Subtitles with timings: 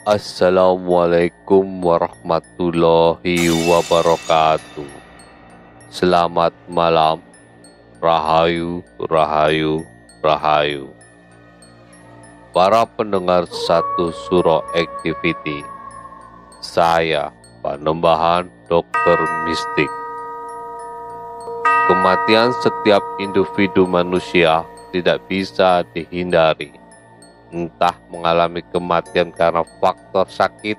[0.00, 4.88] Assalamualaikum warahmatullahi wabarakatuh.
[5.92, 7.20] Selamat malam.
[8.00, 9.84] Rahayu, rahayu,
[10.24, 10.88] rahayu.
[12.56, 15.60] Para pendengar satu suro activity.
[16.64, 17.28] Saya
[17.60, 19.92] Panembahan Dokter Mistik.
[21.92, 24.64] Kematian setiap individu manusia
[24.96, 26.80] tidak bisa dihindari
[27.50, 30.78] entah mengalami kematian karena faktor sakit,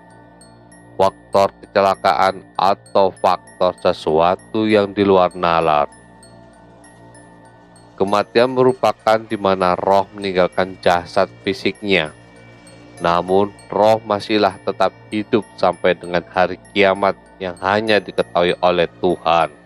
[1.00, 5.88] faktor kecelakaan, atau faktor sesuatu yang di luar nalar.
[7.96, 12.10] Kematian merupakan di mana roh meninggalkan jasad fisiknya,
[12.98, 19.61] namun roh masihlah tetap hidup sampai dengan hari kiamat yang hanya diketahui oleh Tuhan.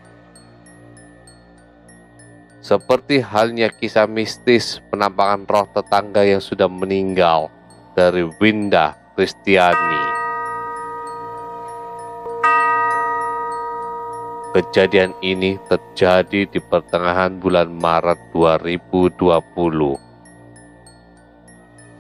[2.66, 7.54] Seperti halnya kisah mistis penampakan roh tetangga yang sudah meninggal
[7.94, 10.02] dari Winda Kristiani.
[14.58, 19.14] Kejadian ini terjadi di pertengahan bulan Maret 2020.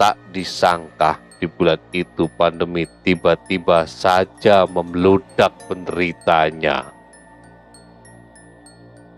[0.01, 6.94] Tak disangka di bulan itu pandemi tiba-tiba saja memeludak penderitanya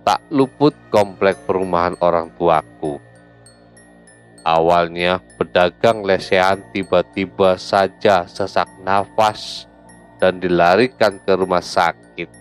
[0.07, 2.95] tak luput komplek perumahan orang tuaku.
[4.39, 9.67] Awalnya pedagang lesehan tiba-tiba saja sesak nafas
[10.15, 12.31] dan dilarikan ke rumah sakit.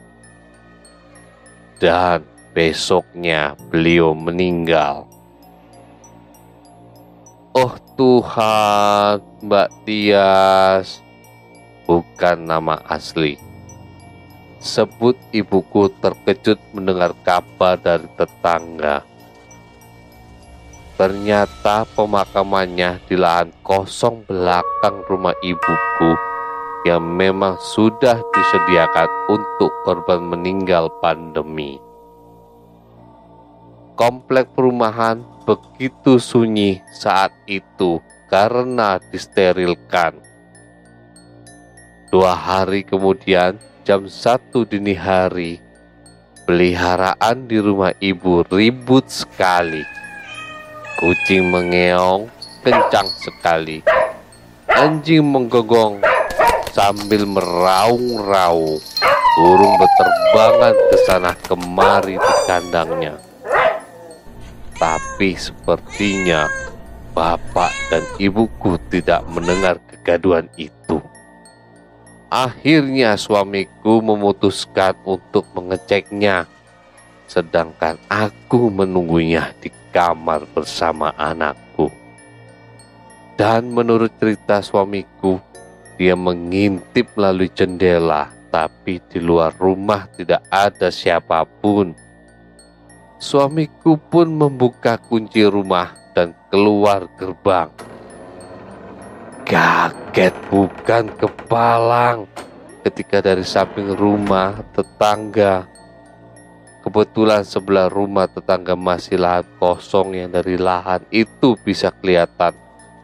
[1.82, 2.22] Dan
[2.54, 5.10] besoknya beliau meninggal.
[7.50, 11.03] Oh Tuhan, Mbak Tias,
[11.83, 13.56] bukan nama asli
[14.66, 19.06] sebut ibuku terkejut mendengar kabar dari tetangga.
[20.99, 26.10] Ternyata pemakamannya di lahan kosong belakang rumah ibuku
[26.88, 31.78] yang memang sudah disediakan untuk korban meninggal pandemi.
[33.94, 40.26] Komplek perumahan begitu sunyi saat itu karena disterilkan.
[42.06, 45.59] Dua hari kemudian, jam satu dini hari,
[46.47, 49.83] peliharaan di rumah ibu ribut sekali.
[51.03, 52.31] Kucing mengeong
[52.62, 53.83] kencang sekali.
[54.71, 56.00] Anjing menggonggong
[56.71, 58.78] sambil meraung-raung.
[59.37, 63.21] Burung berterbangan ke sana kemari di kandangnya.
[64.81, 66.49] Tapi sepertinya
[67.12, 71.00] bapak dan ibuku tidak mendengar kegaduhan itu.
[72.27, 76.51] Akhirnya suamiku memutuskan untuk mengeceknya,
[77.31, 81.87] sedangkan aku menunggunya di kamar bersama anakku.
[83.39, 85.39] Dan menurut cerita suamiku,
[85.95, 91.95] dia mengintip melalui jendela, tapi di luar rumah tidak ada siapa pun.
[93.22, 97.71] Suamiku pun membuka kunci rumah dan keluar gerbang.
[99.47, 102.27] Kaget bukan kepalang
[102.83, 105.71] ketika dari samping rumah tetangga
[106.83, 112.54] Kebetulan sebelah rumah tetangga masih lahan kosong yang dari lahan itu bisa kelihatan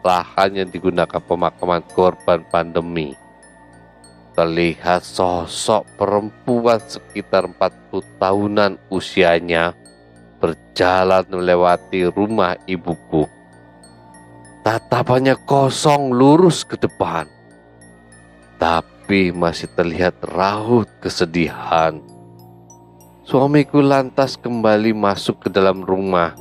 [0.03, 3.15] lahan yang digunakan pemakaman korban pandemi.
[4.33, 9.77] terlihat sosok perempuan sekitar 40 tahunan usianya
[10.41, 13.42] berjalan melewati rumah ibuku.
[14.63, 17.27] Tatapannya kosong lurus ke depan,
[18.63, 21.99] tapi masih terlihat raut kesedihan.
[23.27, 26.39] Suamiku lantas kembali masuk ke dalam rumah.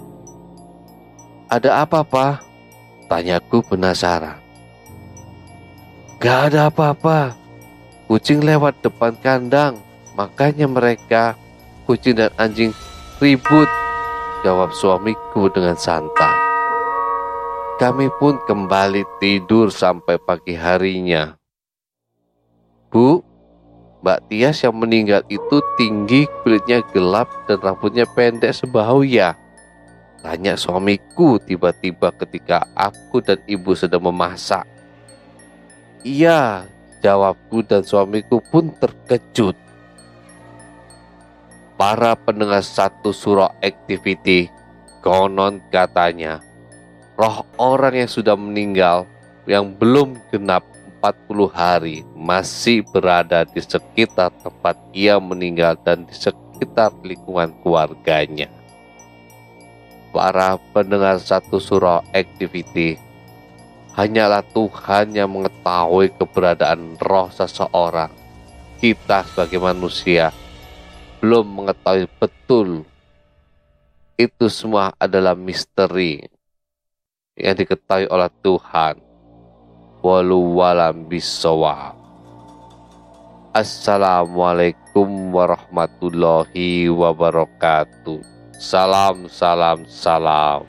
[1.49, 2.45] Ada apa, Pak?
[3.09, 4.37] Tanyaku penasaran.
[6.21, 7.33] Gak ada apa-apa.
[8.05, 9.81] Kucing lewat depan kandang,
[10.13, 11.33] makanya mereka,
[11.89, 12.69] kucing dan anjing,
[13.17, 13.65] ribut.
[14.45, 16.40] Jawab suamiku dengan santai.
[17.81, 21.33] Kami pun kembali tidur sampai pagi harinya.
[22.93, 23.25] Bu,
[24.05, 29.33] Mbak Tias yang meninggal itu tinggi, kulitnya gelap, dan rambutnya pendek sebahu ya.
[30.21, 34.61] Tanya suamiku tiba-tiba ketika aku dan ibu sedang memasak.
[36.05, 36.69] Iya,
[37.01, 39.57] jawabku dan suamiku pun terkejut.
[41.81, 44.53] Para pendengar satu surah activity
[45.01, 46.50] konon katanya
[47.21, 49.05] roh orang yang sudah meninggal
[49.45, 50.65] yang belum genap
[51.05, 58.49] 40 hari masih berada di sekitar tempat ia meninggal dan di sekitar lingkungan keluarganya.
[60.09, 62.97] Para pendengar satu surah activity
[63.93, 68.09] Hanyalah Tuhan yang mengetahui keberadaan roh seseorang.
[68.81, 70.33] Kita sebagai manusia
[71.21, 72.81] belum mengetahui betul.
[74.17, 76.40] Itu semua adalah misteri
[77.41, 79.01] yang diketahui oleh Tuhan.
[80.05, 81.97] Walu walam bisawab.
[83.51, 88.21] Assalamualaikum warahmatullahi wabarakatuh.
[88.55, 90.63] Salam, salam, salam.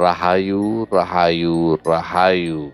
[0.00, 2.72] Rahayu, Rahayu, Rahayu.